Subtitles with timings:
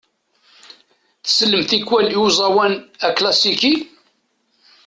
[1.25, 2.73] Tsellem tikwal i uẓawan
[3.07, 3.73] aklasiki?